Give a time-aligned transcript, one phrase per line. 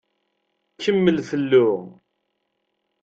[0.83, 1.67] Kemmel fellu.